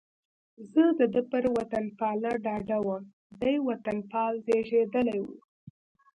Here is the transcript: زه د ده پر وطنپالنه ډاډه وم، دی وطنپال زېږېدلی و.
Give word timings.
زه 0.71 0.83
د 0.99 1.01
ده 1.13 1.21
پر 1.31 1.43
وطنپالنه 1.55 2.31
ډاډه 2.43 2.77
وم، 2.85 3.03
دی 3.41 3.55
وطنپال 3.67 4.33
زېږېدلی 4.45 5.19
و. 5.21 5.25